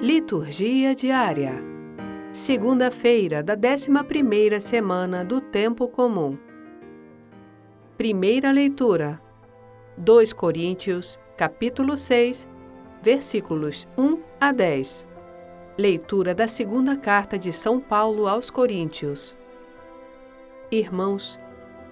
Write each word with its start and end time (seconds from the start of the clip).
Liturgia 0.00 0.94
diária. 0.94 1.54
Segunda-feira 2.30 3.42
da 3.42 3.56
11ª 3.56 4.60
semana 4.60 5.24
do 5.24 5.40
tempo 5.40 5.88
comum. 5.88 6.36
Primeira 7.96 8.50
leitura. 8.50 9.18
2 9.96 10.34
Coríntios, 10.34 11.18
capítulo 11.34 11.96
6, 11.96 12.46
versículos 13.00 13.88
1 13.96 14.20
a 14.38 14.52
10. 14.52 15.08
Leitura 15.78 16.34
da 16.34 16.46
segunda 16.46 16.94
carta 16.94 17.38
de 17.38 17.50
São 17.50 17.80
Paulo 17.80 18.28
aos 18.28 18.50
Coríntios. 18.50 19.34
Irmãos, 20.70 21.40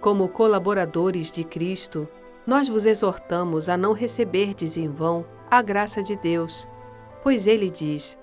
como 0.02 0.29
colaboradores 0.29 1.32
de 1.32 1.43
Cristo, 1.43 2.07
nós 2.46 2.68
vos 2.68 2.84
exortamos 2.84 3.66
a 3.66 3.79
não 3.79 3.95
receberdes 3.95 4.77
em 4.77 4.89
vão 4.89 5.25
a 5.50 5.62
graça 5.62 6.02
de 6.02 6.14
Deus 6.16 6.68
Pois 7.25 7.47
ele 7.47 7.71
diz: 7.71 8.19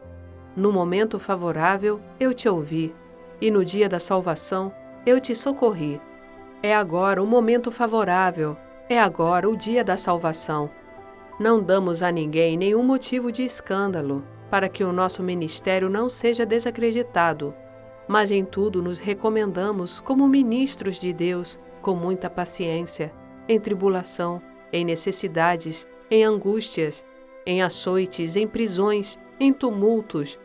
No 0.55 0.71
momento 0.71 1.19
favorável 1.19 1.99
eu 2.19 2.35
te 2.35 2.47
ouvi, 2.47 2.93
e 3.41 3.49
no 3.49 3.65
dia 3.65 3.89
da 3.89 3.99
salvação 3.99 4.71
eu 5.03 5.19
te 5.19 5.33
socorri. 5.33 5.99
É 6.61 6.75
agora 6.75 7.21
o 7.21 7.25
momento 7.25 7.71
favorável, 7.71 8.55
é 8.87 8.99
agora 8.99 9.49
o 9.49 9.57
dia 9.57 9.83
da 9.83 9.97
salvação. 9.97 10.69
Não 11.39 11.63
damos 11.63 12.03
a 12.03 12.11
ninguém 12.11 12.55
nenhum 12.55 12.83
motivo 12.83 13.31
de 13.31 13.43
escândalo, 13.43 14.23
para 14.51 14.69
que 14.69 14.83
o 14.83 14.93
nosso 14.93 15.23
ministério 15.23 15.89
não 15.89 16.07
seja 16.07 16.45
desacreditado, 16.45 17.55
mas 18.07 18.29
em 18.29 18.45
tudo 18.45 18.83
nos 18.83 18.99
recomendamos 18.99 19.99
como 19.99 20.27
ministros 20.27 20.99
de 20.99 21.11
Deus, 21.11 21.57
com 21.81 21.95
muita 21.95 22.29
paciência, 22.29 23.11
em 23.47 23.59
tribulação, 23.59 24.39
em 24.71 24.85
necessidades, 24.85 25.87
em 26.11 26.23
angústias, 26.23 27.03
em 27.45 27.61
açoites, 27.61 28.35
em 28.35 28.47
prisões, 28.47 29.19
em 29.39 29.51
tumultos, 29.51 30.39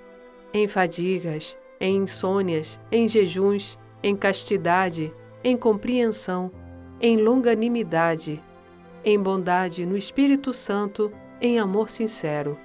em 0.53 0.67
fadigas, 0.67 1.59
em 1.81 1.97
insônias, 1.97 2.81
em 2.91 3.07
jejuns, 3.09 3.79
em 4.03 4.17
castidade, 4.17 5.13
em 5.45 5.57
compreensão, 5.57 6.51
em 7.01 7.17
longanimidade, 7.17 8.43
em 9.05 9.21
bondade 9.21 9.85
no 9.85 9.97
Espírito 9.97 10.53
Santo, 10.53 11.13
em 11.41 11.59
amor 11.59 11.91
sincero, 11.91 12.59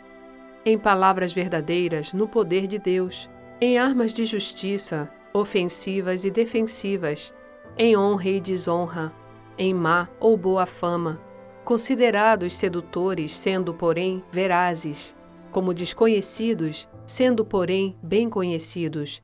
em 0.66 0.78
palavras 0.78 1.34
verdadeiras 1.34 2.14
no 2.14 2.28
poder 2.28 2.68
de 2.68 2.80
Deus, 2.80 3.30
em 3.60 3.78
armas 3.78 4.14
de 4.14 4.26
justiça, 4.26 5.12
ofensivas 5.34 6.26
e 6.26 6.32
defensivas, 6.32 7.34
em 7.78 7.98
honra 7.98 8.30
e 8.30 8.40
desonra, 8.40 9.14
em 9.58 9.74
má 9.74 10.08
ou 10.20 10.36
boa 10.38 10.66
fama, 10.66 11.20
considerados 11.64 12.54
sedutores, 12.54 13.38
sendo, 13.38 13.74
porém, 13.74 14.24
verazes, 14.32 15.16
como 15.52 15.74
desconhecidos, 15.74 16.88
sendo, 17.06 17.46
porém, 17.46 17.98
bem 18.02 18.30
conhecidos, 18.30 19.22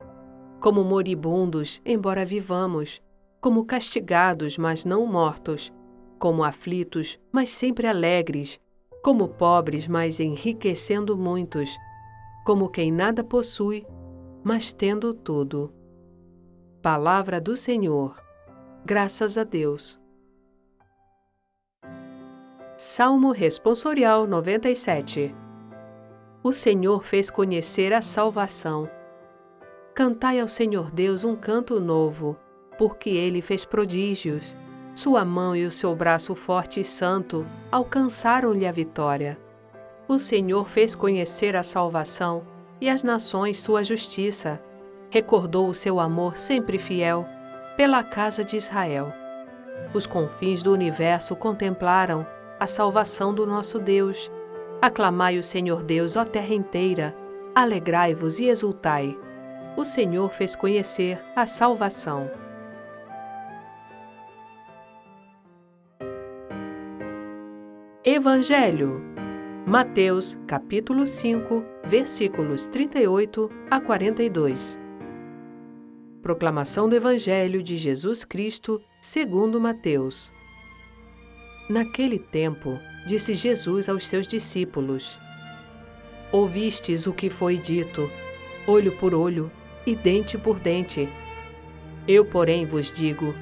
como 0.60 0.84
moribundos, 0.84 1.80
embora 1.84 2.24
vivamos, 2.24 3.02
como 3.40 3.64
castigados, 3.64 4.58
mas 4.58 4.84
não 4.84 5.06
mortos, 5.06 5.72
como 6.18 6.42
aflitos, 6.42 7.18
mas 7.32 7.50
sempre 7.50 7.86
alegres, 7.86 8.60
como 9.02 9.28
pobres, 9.28 9.86
mas 9.86 10.20
enriquecendo 10.20 11.16
muitos, 11.16 11.76
como 12.44 12.68
quem 12.68 12.90
nada 12.90 13.22
possui, 13.22 13.86
mas 14.42 14.72
tendo 14.72 15.14
tudo. 15.14 15.72
Palavra 16.82 17.40
do 17.40 17.54
Senhor. 17.54 18.20
Graças 18.84 19.36
a 19.36 19.44
Deus. 19.44 20.00
Salmo 22.80 23.32
Responsorial 23.32 24.24
97 24.24 25.34
O 26.44 26.52
Senhor 26.52 27.02
fez 27.02 27.28
conhecer 27.28 27.92
a 27.92 28.00
salvação. 28.00 28.88
Cantai 29.92 30.38
ao 30.38 30.46
Senhor 30.46 30.92
Deus 30.92 31.24
um 31.24 31.34
canto 31.34 31.80
novo, 31.80 32.36
porque 32.78 33.10
ele 33.10 33.42
fez 33.42 33.64
prodígios. 33.64 34.56
Sua 34.94 35.24
mão 35.24 35.56
e 35.56 35.64
o 35.64 35.72
seu 35.72 35.92
braço 35.92 36.36
forte 36.36 36.78
e 36.78 36.84
santo 36.84 37.44
alcançaram-lhe 37.72 38.64
a 38.64 38.70
vitória. 38.70 39.36
O 40.06 40.16
Senhor 40.16 40.68
fez 40.68 40.94
conhecer 40.94 41.56
a 41.56 41.64
salvação 41.64 42.44
e 42.80 42.88
as 42.88 43.02
nações 43.02 43.58
sua 43.60 43.82
justiça. 43.82 44.62
Recordou 45.10 45.68
o 45.68 45.74
seu 45.74 45.98
amor 45.98 46.36
sempre 46.36 46.78
fiel 46.78 47.26
pela 47.76 48.04
casa 48.04 48.44
de 48.44 48.56
Israel. 48.56 49.12
Os 49.92 50.06
confins 50.06 50.62
do 50.62 50.72
universo 50.72 51.34
contemplaram 51.34 52.24
a 52.58 52.66
salvação 52.66 53.32
do 53.32 53.46
nosso 53.46 53.78
Deus. 53.78 54.30
Aclamai 54.80 55.38
o 55.38 55.42
Senhor 55.42 55.82
Deus, 55.82 56.16
ó 56.16 56.24
terra 56.24 56.54
inteira, 56.54 57.16
alegrai-vos 57.54 58.38
e 58.38 58.46
exultai. 58.46 59.18
O 59.76 59.84
Senhor 59.84 60.30
fez 60.30 60.54
conhecer 60.54 61.20
a 61.34 61.46
salvação. 61.46 62.30
Evangelho 68.04 69.08
Mateus, 69.68 70.38
capítulo 70.46 71.06
5, 71.06 71.62
versículos 71.84 72.66
38 72.68 73.50
a 73.70 73.78
42. 73.78 74.80
Proclamação 76.22 76.88
do 76.88 76.96
Evangelho 76.96 77.62
de 77.62 77.76
Jesus 77.76 78.24
Cristo, 78.24 78.80
segundo 78.98 79.60
Mateus. 79.60 80.32
Naquele 81.68 82.18
tempo, 82.18 82.78
disse 83.06 83.34
Jesus 83.34 83.88
aos 83.88 84.06
seus 84.06 84.26
discípulos: 84.26 85.18
Ouvistes 86.32 87.06
o 87.06 87.12
que 87.12 87.28
foi 87.28 87.58
dito, 87.58 88.10
olho 88.66 88.92
por 88.92 89.14
olho 89.14 89.50
e 89.86 89.94
dente 89.94 90.38
por 90.38 90.58
dente. 90.58 91.08
Eu, 92.06 92.24
porém, 92.24 92.64
vos 92.64 92.92
digo: 92.92 93.34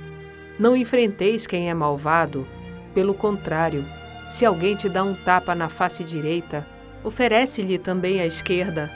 não 0.58 0.74
enfrenteis 0.74 1.46
quem 1.46 1.68
é 1.68 1.74
malvado, 1.74 2.46
pelo 2.94 3.12
contrário, 3.12 3.84
se 4.30 4.46
alguém 4.46 4.74
te 4.74 4.88
dá 4.88 5.04
um 5.04 5.14
tapa 5.14 5.54
na 5.54 5.68
face 5.68 6.02
direita, 6.02 6.66
oferece-lhe 7.04 7.78
também 7.78 8.20
a 8.20 8.26
esquerda. 8.26 8.90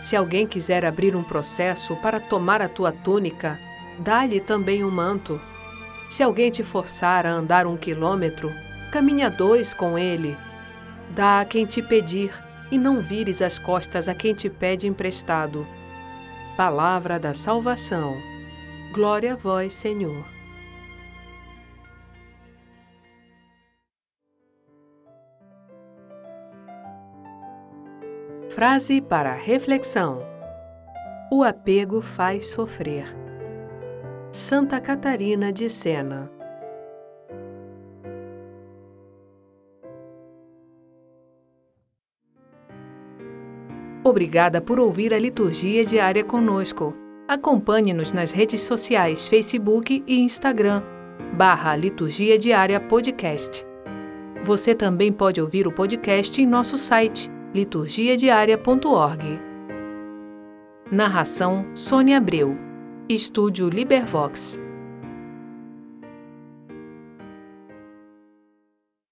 Se 0.00 0.16
alguém 0.16 0.46
quiser 0.46 0.84
abrir 0.84 1.14
um 1.14 1.22
processo 1.22 1.94
para 1.96 2.18
tomar 2.18 2.62
a 2.62 2.68
tua 2.68 2.90
túnica, 2.90 3.58
dá-lhe 3.98 4.40
também 4.40 4.82
um 4.82 4.90
manto. 4.90 5.40
Se 6.08 6.22
alguém 6.22 6.50
te 6.50 6.62
forçar 6.62 7.26
a 7.26 7.32
andar 7.32 7.66
um 7.66 7.76
quilômetro, 7.76 8.52
caminha 8.92 9.30
dois 9.30 9.74
com 9.74 9.98
ele. 9.98 10.36
Dá 11.10 11.40
a 11.40 11.44
quem 11.44 11.64
te 11.64 11.82
pedir, 11.82 12.32
e 12.70 12.78
não 12.78 13.00
vires 13.00 13.42
as 13.42 13.58
costas 13.58 14.08
a 14.08 14.14
quem 14.14 14.34
te 14.34 14.48
pede 14.48 14.86
emprestado. 14.86 15.66
Palavra 16.56 17.18
da 17.18 17.34
salvação. 17.34 18.16
Glória 18.92 19.32
a 19.34 19.36
vós, 19.36 19.72
Senhor. 19.72 20.24
Frase 28.50 29.00
para 29.00 29.34
reflexão: 29.34 30.22
O 31.28 31.42
apego 31.42 32.00
faz 32.00 32.50
sofrer. 32.50 33.23
Santa 34.36 34.80
Catarina 34.80 35.52
de 35.52 35.70
Sena 35.70 36.28
Obrigada 44.02 44.60
por 44.60 44.80
ouvir 44.80 45.14
a 45.14 45.18
liturgia 45.20 45.84
diária 45.84 46.24
conosco. 46.24 46.92
Acompanhe-nos 47.28 48.12
nas 48.12 48.32
redes 48.32 48.62
sociais 48.62 49.28
Facebook 49.28 50.02
e 50.04 50.18
Instagram, 50.18 50.82
barra 51.36 51.76
Liturgia 51.76 52.36
Diária 52.36 52.80
Podcast. 52.80 53.64
Você 54.42 54.74
também 54.74 55.12
pode 55.12 55.40
ouvir 55.40 55.68
o 55.68 55.72
podcast 55.72 56.42
em 56.42 56.46
nosso 56.46 56.76
site, 56.76 57.30
liturgiadiaria.org. 57.54 59.38
Narração 60.90 61.66
Sônia 61.72 62.18
Abreu. 62.18 62.73
Estúdio 63.08 63.68
Libervox. 63.68 64.63